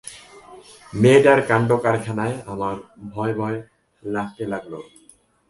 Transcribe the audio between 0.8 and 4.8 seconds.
মেয়েটার কাণ্ডকারখানায় আমার ভয়ভয় লাগতে লাগল।